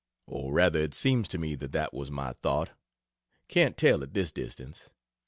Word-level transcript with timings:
Or 0.25 0.51
rather 0.51 0.79
it 0.79 0.95
seems 0.95 1.27
to 1.27 1.37
me 1.37 1.53
that 1.53 1.73
that 1.73 1.93
was 1.93 2.09
my 2.09 2.33
thought 2.33 2.71
can't 3.47 3.77
tell 3.77 4.01
at 4.01 4.15
this 4.15 4.31
distance. 4.31 4.89